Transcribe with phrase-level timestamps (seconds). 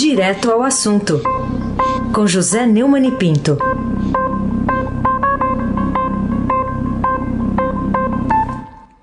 [0.00, 1.14] Direto ao assunto,
[2.14, 3.58] com José Neumann e Pinto.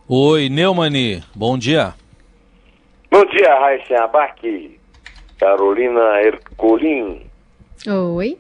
[0.07, 1.93] Oi, Neumani, bom dia.
[3.11, 4.79] Bom dia, Raíssa Abac,
[5.37, 7.29] Carolina Ercolim.
[8.15, 8.37] Oi.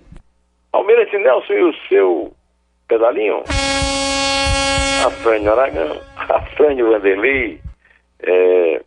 [0.71, 2.33] Almirante Nelson e o seu
[2.87, 3.43] pedalinho.
[5.05, 7.59] Afrânio Aragão, Afrânio Vanderlei,
[8.21, 8.81] é,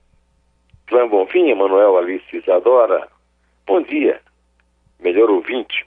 [0.87, 3.07] Clã Bonfim, Manuel Alice Isadora.
[3.69, 4.19] Bom dia,
[4.99, 5.87] melhor ouvinte.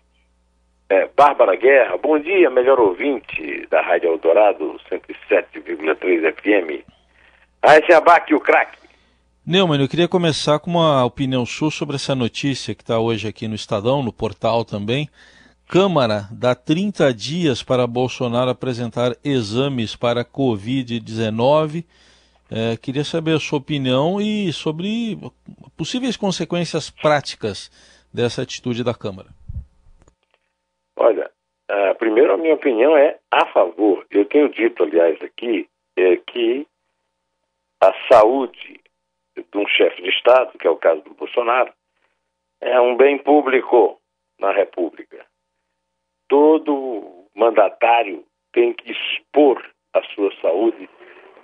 [0.88, 6.86] É, Bárbara Guerra, bom dia, melhor ouvinte da Rádio Eldorado 107,3 FM.
[7.66, 8.78] Raíssa Abac, o craque.
[9.44, 13.48] Neumann, eu queria começar com uma opinião sua sobre essa notícia que está hoje aqui
[13.48, 15.10] no Estadão, no portal também.
[15.68, 21.84] Câmara dá 30 dias para Bolsonaro apresentar exames para Covid-19.
[22.54, 25.18] É, queria saber a sua opinião e sobre
[25.78, 27.72] possíveis consequências práticas
[28.14, 29.30] dessa atitude da Câmara.
[30.98, 31.32] Olha,
[31.72, 34.06] uh, primeiro a minha opinião é a favor.
[34.12, 36.68] Eu tenho dito, aliás, aqui, é que
[37.82, 38.82] a saúde
[39.36, 41.72] de um chefe de Estado, que é o caso do Bolsonaro,
[42.60, 43.98] é um bem público
[44.38, 45.26] na República.
[46.28, 50.90] Todo mandatário tem que expor a sua saúde,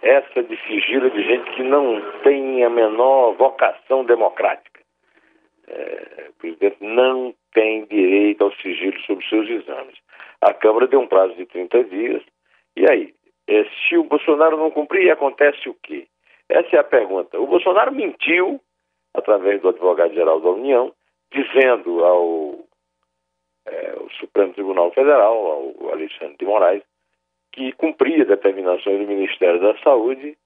[0.02, 4.82] essa de sigilo de gente que não tem a menor vocação democrática.
[5.68, 9.98] É, o presidente não tem direito ao sigilo sobre seus exames.
[10.42, 12.24] A Câmara deu um prazo de 30 dias,
[12.76, 13.14] e aí?
[13.48, 16.08] É, se o Bolsonaro não cumprir, acontece o quê?
[16.50, 17.40] Essa é a pergunta.
[17.40, 18.62] O Bolsonaro mentiu,
[19.14, 20.94] através do advogado-geral da União,
[21.32, 22.60] dizendo ao,
[23.66, 26.84] é, Supremo Tribunal Federal, ao Alexandre de Moraes,
[27.58, 30.38] que cumpria determinações do Ministério da Saúde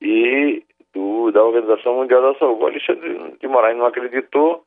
[0.00, 0.62] e
[0.94, 2.62] do, da Organização Mundial da Saúde.
[2.62, 4.64] O Alexandre de Moraes não acreditou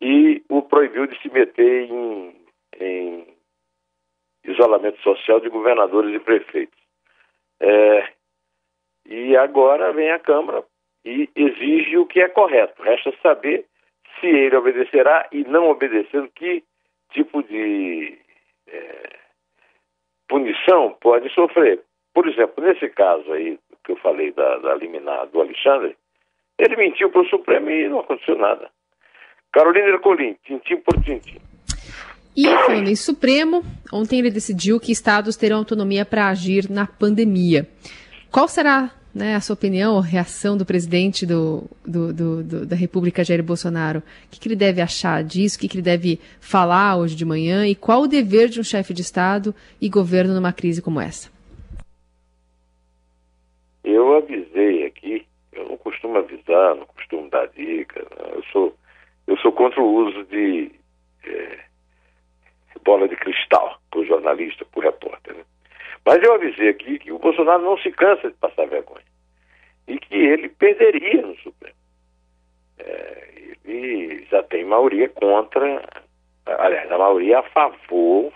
[0.00, 2.34] e o proibiu de se meter em,
[2.80, 3.26] em
[4.44, 6.80] isolamento social de governadores e prefeitos.
[7.60, 8.08] É,
[9.04, 10.64] e agora vem a Câmara
[11.04, 12.82] e exige o que é correto.
[12.82, 13.66] Resta saber
[14.18, 16.64] se ele obedecerá e não obedecendo, que
[17.10, 18.18] tipo de
[18.68, 19.19] é,
[20.30, 21.80] punição pode sofrer.
[22.14, 25.96] Por exemplo, nesse caso aí que eu falei da, da liminar do Alexandre,
[26.56, 28.70] ele mentiu para o Supremo e não aconteceu nada.
[29.52, 31.38] Carolina Ercolim, tintim por tintim.
[32.36, 37.66] E falando em Supremo, ontem ele decidiu que estados terão autonomia para agir na pandemia.
[38.30, 42.76] Qual será né, a sua opinião, a reação do presidente do, do, do, do da
[42.76, 43.98] República, Jair Bolsonaro?
[43.98, 45.56] O que, que ele deve achar disso?
[45.56, 47.66] O que, que ele deve falar hoje de manhã?
[47.66, 51.30] E qual o dever de um chefe de Estado e governo numa crise como essa?
[53.82, 58.76] Eu avisei aqui, eu não costumo avisar, não costumo dar dica, eu sou,
[59.26, 60.70] eu sou contra o uso de
[61.24, 61.58] é,
[62.84, 65.34] bola de cristal para o jornalista, para o repórter.
[65.34, 65.44] Né?
[66.04, 69.04] Mas eu avisei aqui que o Bolsonaro não se cansa de passar vergonha
[69.86, 71.76] e que ele perderia no Supremo.
[72.78, 75.82] É, ele já tem maioria contra,
[76.46, 78.32] aliás, a maioria a favor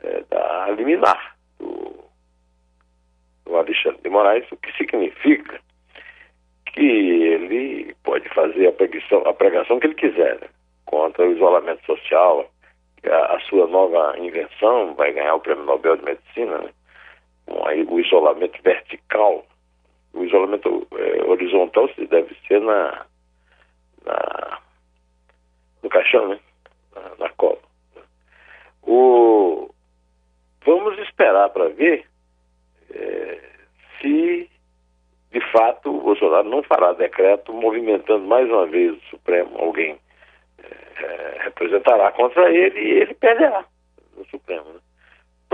[0.00, 2.04] é, da liminar do,
[3.44, 5.60] do Alexandre de Moraes, o que significa
[6.66, 10.48] que ele pode fazer a pregação, a pregação que ele quiser né?
[10.84, 12.50] contra o isolamento social,
[13.04, 16.70] a, a, sua nova invenção vai ganhar o Prêmio Nobel de Medicina, né?
[17.82, 19.44] O isolamento vertical.
[20.12, 23.04] O isolamento é, horizontal se deve ser na,
[24.04, 24.58] na
[25.82, 26.40] no caixão, né?
[26.94, 27.58] Na, na cola.
[28.82, 29.70] O,
[30.64, 32.06] vamos esperar para ver
[32.90, 33.40] é,
[34.00, 34.50] se
[35.32, 39.98] de fato o Bolsonaro não fará decreto movimentando mais uma vez o Supremo, alguém
[40.62, 43.64] é, representará contra ele e ele perderá
[44.16, 44.64] no Supremo.
[44.64, 44.80] Né?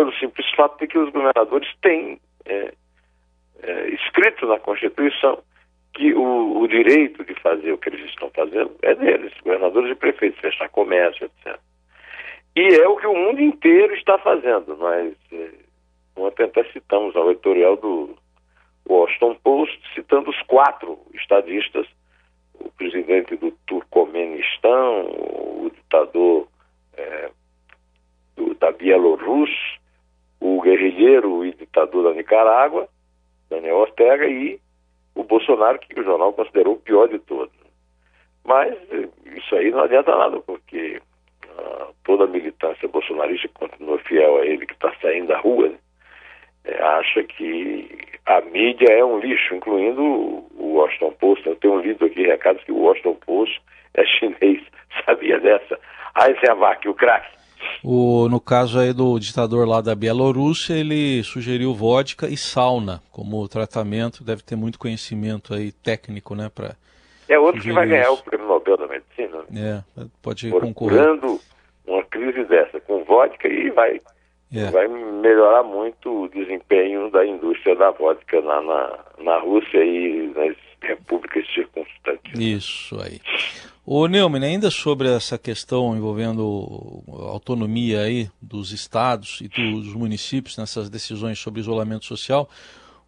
[0.00, 2.72] Pelo simples fato de que os governadores têm é,
[3.62, 5.43] é, escrito na Constituição
[5.93, 9.94] que o, o, direito de fazer o que eles estão fazendo é deles, governadores e
[9.94, 11.61] prefeitos, fechar comércio, etc.
[12.56, 14.75] E é o que o mundo inteiro está fazendo.
[14.76, 15.50] Nós é,
[16.17, 18.17] ontem até citamos ao editorial do
[18.88, 21.87] Washington Post, citando os quatro estadistas,
[22.55, 26.49] o presidente do Turcomenistão, o ditador
[26.97, 27.31] é,
[28.35, 29.80] do, da Bielorrússia,
[30.70, 32.88] guerrilheiro e ditador da Nicarágua,
[33.49, 34.61] Daniel Ortega, e
[35.14, 37.55] o Bolsonaro, que o jornal considerou o pior de todos.
[38.44, 38.75] Mas
[39.37, 41.00] isso aí não adianta nada, porque
[41.46, 45.78] uh, toda a militância bolsonarista continua fiel a ele, que está saindo da rua, né?
[46.64, 51.46] é, acha que a mídia é um lixo, incluindo o Washington Post.
[51.46, 53.61] Eu tenho lido aqui recados que o Washington Post
[53.94, 54.62] é chinês,
[55.05, 55.78] sabia dessa.
[56.14, 57.39] Aí você abaque o craque.
[57.83, 63.49] O, no caso aí do ditador lá da Bielorrússia, ele sugeriu vodka e sauna como
[63.49, 64.23] tratamento.
[64.23, 66.51] Deve ter muito conhecimento aí técnico, né?
[66.55, 66.75] Pra
[67.31, 68.15] é outro que vai ganhar isso.
[68.15, 69.45] o prêmio Nobel da Medicina.
[69.49, 69.85] Né?
[69.97, 71.41] É, pode Procurando concorrer.
[71.87, 74.01] uma crise dessa com vodka e vai,
[74.53, 74.71] é.
[74.71, 80.57] vai melhorar muito o desempenho da indústria da vodka na, na, na Rússia e nas
[80.83, 82.33] repúblicas circunstantes.
[82.35, 83.21] Isso aí.
[83.85, 90.91] O Neumann, ainda sobre essa questão envolvendo autonomia aí dos estados e dos municípios nessas
[90.91, 92.49] decisões sobre isolamento social,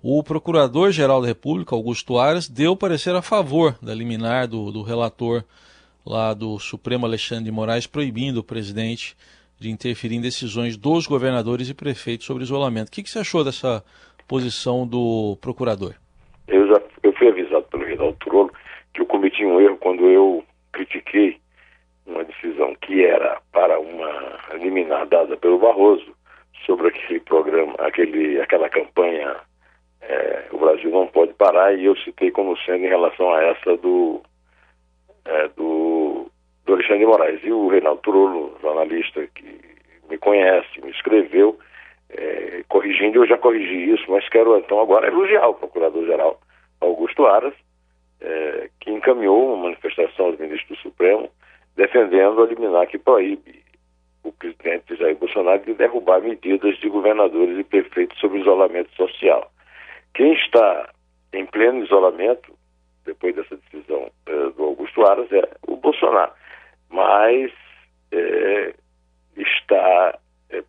[0.03, 5.45] o Procurador-Geral da República, Augusto Aras, deu parecer a favor da liminar do, do relator
[6.05, 9.15] lá do Supremo Alexandre de Moraes, proibindo o presidente
[9.61, 12.89] de interferir em decisões dos governadores e prefeitos sobre isolamento.
[12.89, 13.85] O que, que você achou dessa
[14.27, 15.95] posição do procurador?
[16.49, 18.51] Eu já eu fui avisado pelo Reinaldo Turolo
[18.93, 20.43] que eu cometi um erro quando eu
[20.73, 21.39] critiquei
[22.07, 26.15] uma decisão que era para uma liminar dada pelo Barroso
[26.67, 29.37] sobre aquele programa, aquele, aquela campanha
[30.03, 33.77] é, O Brasil não pode parar, e eu citei como sendo em relação a essa
[33.77, 34.21] do,
[35.25, 36.31] é, do,
[36.65, 37.41] do Alexandre de Moraes.
[37.45, 39.61] E o Reinaldo Turolo, jornalista que
[40.11, 41.59] me conhece, me escreveu,
[42.11, 46.39] é, corrigindo, eu já corrigi isso, mas quero então agora elogiar o Procurador-Geral
[46.81, 47.55] Augusto Aras,
[48.23, 51.31] é, que encaminhou uma manifestação aos ministros do Supremo
[51.77, 53.63] defendendo a liminar que proíbe
[54.23, 59.51] o presidente Jair Bolsonaro de derrubar medidas de governadores e prefeitos sobre isolamento social.
[60.15, 60.91] Quem está
[61.33, 62.57] em pleno isolamento,
[63.05, 66.33] depois dessa decisão é, do Augusto Aras, é o Bolsonaro.
[66.91, 67.51] Mas
[68.13, 68.75] é,
[69.37, 70.19] está
[70.51, 70.63] é,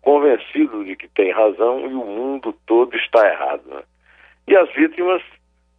[0.00, 3.62] convencido de que tem razão e o mundo todo está errado.
[3.66, 3.82] Né?
[4.48, 5.22] E as vítimas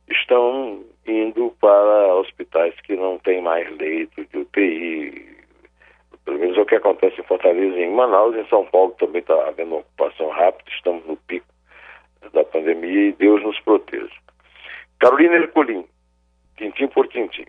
[0.10, 5.36] estão indo para hospitais que não têm mais leito de UTI.
[6.24, 8.36] Pelo menos é o que acontece em Fortaleza em Manaus.
[8.36, 11.46] Em São Paulo também está havendo uma ocupação rápida, estamos no pico
[12.34, 14.10] da pandemia e Deus nos proteja.
[15.00, 15.86] Carolina Ercolim,
[16.58, 17.46] tintim por tintim.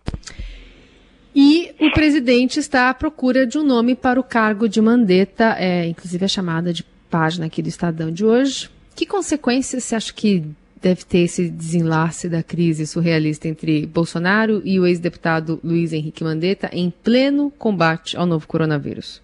[1.34, 5.86] E o presidente está à procura de um nome para o cargo de mandeta, é,
[5.86, 8.70] inclusive a chamada de página aqui do Estadão de hoje.
[8.94, 10.42] Que consequências você acha que
[10.86, 16.70] deve ter esse desenlace da crise surrealista entre Bolsonaro e o ex-deputado Luiz Henrique Mandetta
[16.72, 19.20] em pleno combate ao novo coronavírus.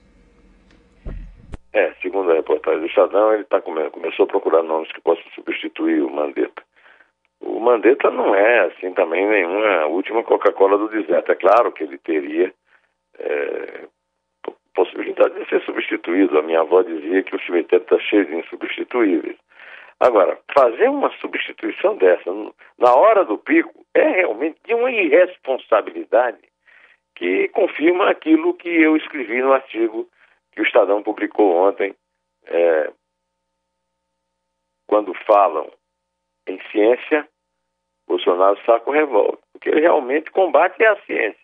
[1.73, 5.25] É, segundo a reportagem do Estadão, ele tá come começou a procurar nomes que possam
[5.37, 6.63] substituir o Mandetta.
[7.41, 11.31] O Mandetta não é, assim, também nenhuma última Coca-Cola do deserto.
[11.31, 12.53] É claro que ele teria
[13.19, 13.85] é,
[14.75, 16.39] possibilidade de ser substituído.
[16.39, 19.37] A minha avó dizia que o cemitério está cheio de insubstituíveis.
[20.03, 22.29] Agora, fazer uma substituição dessa
[22.77, 26.41] na hora do pico é realmente de uma irresponsabilidade
[27.15, 30.09] que confirma aquilo que eu escrevi no artigo
[30.51, 31.95] que o Estadão publicou ontem,
[32.47, 32.93] é,
[34.89, 35.71] quando falam
[36.49, 37.29] em ciência,
[38.09, 41.41] Bolsonaro saca o revólver, porque ele realmente combate a ciência.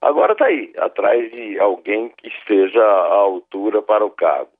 [0.00, 4.52] Agora está aí, atrás de alguém que esteja à altura para o cargo.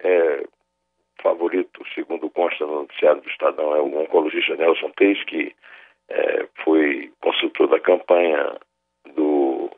[0.00, 0.44] É,
[1.24, 5.56] favorito, segundo consta no noticiário do Estadão, é o oncologista Nelson Teis, que
[6.10, 8.58] é, foi consultor da campanha
[9.14, 9.70] do,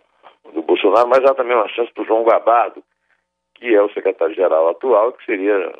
[0.52, 2.82] do Bolsonaro, mas há também uma chance para o João Gabado,
[3.54, 5.72] que é o secretário-geral atual, que seria,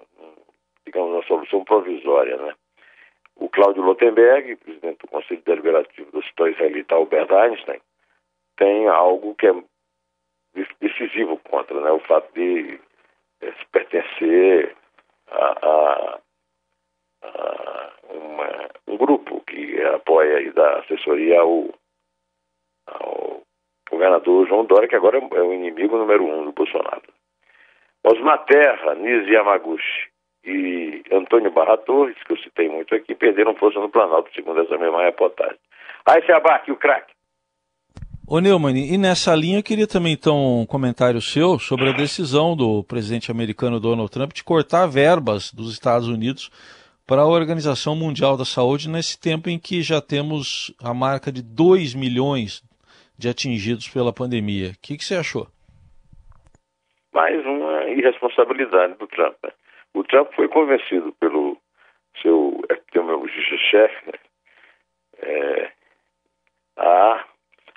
[0.87, 2.55] digamos, uma solução provisória, né?
[3.35, 7.81] O Cláudio Lotenberg, presidente do Conselho Deliberativo do Hospital Israelita Albert Einstein,
[8.57, 9.55] tem algo que é
[10.81, 11.91] decisivo contra, né?
[11.91, 12.81] O fato de
[13.43, 14.75] é, pertencer
[15.31, 16.19] a,
[17.23, 21.75] a, uma, um grupo que apoia e dá assessoria ao,
[22.87, 23.43] ao
[23.91, 27.03] governador João Dória, que agora é o inimigo número um do Bolsonaro.
[28.05, 30.09] Osmar Terra, Nise Yamaguchi
[30.45, 34.79] e Antônio Barra Torres, que eu citei muito aqui, perderam força no Planalto, segundo essa
[34.79, 35.59] mesma reportagem.
[36.07, 37.16] Aí se abarque o craque.
[38.29, 42.57] Ô Neumann, e nessa linha eu queria também então um comentário seu sobre a decisão
[42.57, 46.51] do presidente americano Donald Trump de cortar verbas dos Estados Unidos
[47.07, 51.41] para a Organização Mundial da Saúde nesse tempo em que já temos a marca de
[51.41, 52.65] 2 milhões
[53.17, 54.71] de atingidos pela pandemia.
[54.71, 55.47] O que, que você achou?
[57.15, 59.37] Mais uma irresponsabilidade do Trump.
[59.45, 59.53] Né?
[59.95, 61.57] O Trump foi convencido pelo
[62.21, 64.19] seu epidemiologista-chefe né?
[65.23, 65.73] é,
[66.77, 67.25] a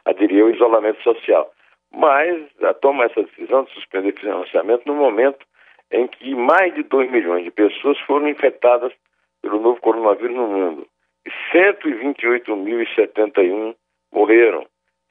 [0.10, 1.52] aderir ao isolamento social.
[1.92, 2.46] Mas
[2.82, 5.48] toma essa decisão de suspender financiamento no momento
[5.92, 8.94] em que mais de 2 milhões de pessoas foram infectadas
[9.42, 10.88] pelo novo coronavírus no mundo.
[11.26, 13.76] E 128.071
[14.14, 14.68] morreram,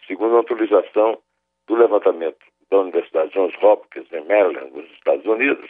[0.07, 1.19] segundo a atualização
[1.67, 2.39] do levantamento
[2.71, 5.69] da Universidade Johns Hopkins, em Maryland, nos Estados Unidos,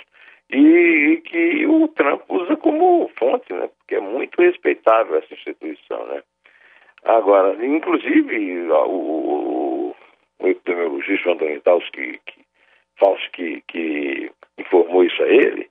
[0.51, 3.69] e, que o Trump usa como fonte, né?
[3.79, 6.23] Porque é muito respeitável essa instituição, né?
[7.05, 9.95] Agora, inclusive, o,
[10.41, 15.71] o, epidemiologista Antônio Tauski, que, que, que informou isso a ele,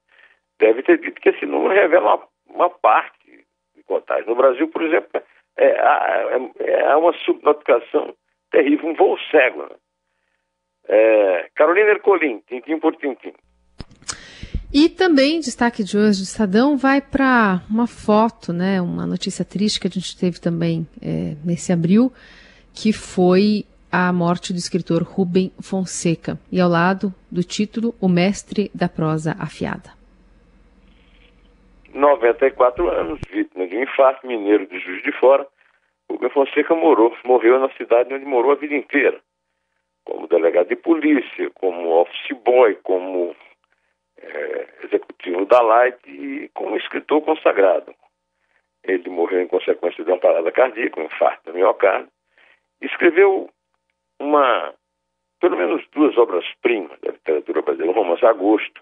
[0.59, 4.27] deve ter dito que esse número revela uma, uma parte de contágio.
[4.27, 5.21] No Brasil, por exemplo,
[5.57, 8.15] é, é, é uma subnotificação
[8.51, 9.63] terrível, um voo cego.
[9.63, 9.75] Né?
[10.87, 13.33] É, Carolina Ercolim, tintim por tintim.
[14.73, 19.79] E também, destaque de hoje do Estadão, vai para uma foto, né, uma notícia triste
[19.79, 22.11] que a gente teve também é, nesse abril,
[22.73, 26.37] que foi a morte do escritor Rubem Fonseca.
[26.51, 29.95] E ao lado do título, O Mestre da Prosa Afiada.
[31.93, 35.47] 94 anos, vítima de um infarto, mineiro de Juiz de Fora.
[36.11, 39.17] Rubem Fonseca morou, morreu na cidade onde morou a vida inteira.
[40.03, 43.33] Como delegado de polícia, como office boy, como
[44.21, 47.93] é, executivo da Light e como escritor consagrado.
[48.83, 52.09] Ele morreu em consequência de uma parada cardíaca, um infarto do miocárdio.
[52.81, 53.49] Escreveu
[54.19, 54.73] uma,
[55.39, 58.81] pelo menos duas obras-primas da literatura brasileira, um romance Agosto,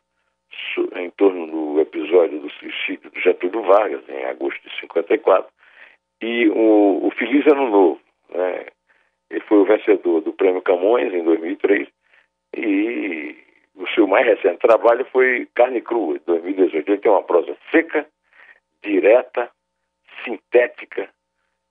[0.96, 5.52] em torno do episódio do suicídio do Getúlio Vargas, em agosto de 54,
[6.22, 8.02] e o, o Feliz Ano Novo.
[8.30, 8.68] Né?
[9.30, 11.88] Ele foi o vencedor do Prêmio Camões em 2003
[12.56, 13.45] e
[13.76, 16.90] o seu mais recente trabalho foi Carne Crua, de 2018.
[16.90, 18.08] Ele tem uma prosa seca,
[18.82, 19.50] direta,
[20.24, 21.10] sintética,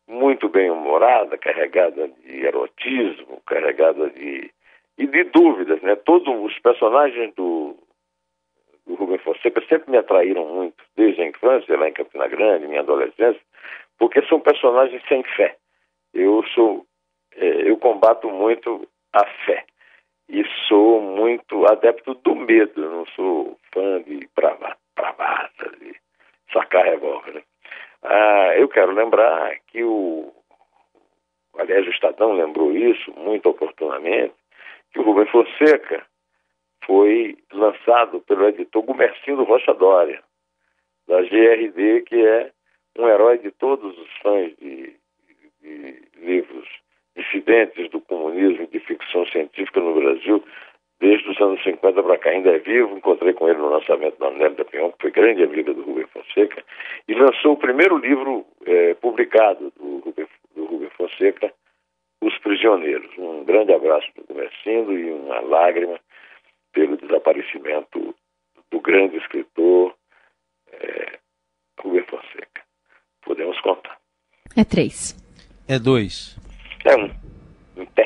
[0.07, 4.53] muito bem humorada, carregada de erotismo, carregada de
[4.97, 5.97] e de dúvidas, né?
[5.97, 7.77] Todos os personagens do,
[8.87, 12.81] do Rubem Fonseca sempre me atraíram muito, desde a infância, lá em Campina Grande, minha
[12.81, 13.41] adolescência,
[13.99, 15.57] porque são personagens sem fé.
[16.13, 16.87] Eu sou,
[17.35, 19.65] é, eu combato muito a fé
[20.29, 22.91] e sou muito adepto do medo.
[22.91, 25.95] Não sou fã de bravata, de
[26.53, 27.35] sacar revólver.
[27.35, 27.43] Né?
[28.03, 30.33] Ah, eu quero lembrar que o.
[31.57, 34.35] Aliás, o Estadão lembrou isso muito oportunamente,
[34.93, 36.05] que o Rubem Fonseca
[36.85, 40.23] foi lançado pelo editor Gumercindo Rocha Dória,
[41.07, 42.51] da GRD, que é
[42.99, 44.97] um herói de todos os fãs de,
[45.61, 46.69] de livros
[47.17, 50.45] dissidentes do comunismo de ficção científica no Brasil
[51.01, 52.31] desde os anos 50 para cá.
[52.31, 55.43] Ainda é vivo, encontrei com ele no lançamento da Nelly da Pinhão, que foi grande
[55.43, 56.65] amiga do Rubem Fonseca,
[57.07, 61.53] e lançou o primeiro livro é, publicado do Rubem, do Rubem Fonseca,
[62.23, 63.11] Os Prisioneiros.
[63.19, 66.01] Um grande abraço para o Comercindo e uma lágrima
[66.73, 68.15] pelo desaparecimento
[68.71, 69.95] do grande escritor
[70.73, 71.19] é,
[71.81, 72.63] Rubem Fonseca.
[73.23, 73.99] Podemos contar.
[74.57, 75.15] É três.
[75.69, 76.44] É dois.
[76.85, 77.11] Então,
[77.77, 78.04] então